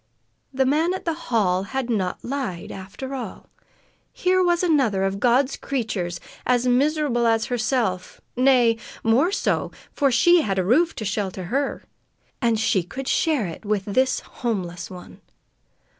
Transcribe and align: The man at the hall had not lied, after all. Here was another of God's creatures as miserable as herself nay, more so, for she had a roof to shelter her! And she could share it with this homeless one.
The 0.51 0.65
man 0.65 0.95
at 0.95 1.05
the 1.05 1.13
hall 1.29 1.61
had 1.61 1.87
not 1.87 2.25
lied, 2.25 2.71
after 2.71 3.13
all. 3.13 3.49
Here 4.11 4.43
was 4.43 4.63
another 4.63 5.03
of 5.03 5.19
God's 5.19 5.55
creatures 5.55 6.19
as 6.43 6.65
miserable 6.65 7.27
as 7.27 7.45
herself 7.45 8.19
nay, 8.35 8.77
more 9.03 9.31
so, 9.31 9.71
for 9.93 10.11
she 10.11 10.41
had 10.41 10.57
a 10.57 10.65
roof 10.65 10.95
to 10.95 11.05
shelter 11.05 11.43
her! 11.53 11.83
And 12.41 12.59
she 12.59 12.81
could 12.81 13.07
share 13.07 13.45
it 13.45 13.63
with 13.63 13.85
this 13.85 14.21
homeless 14.21 14.89
one. 14.89 15.21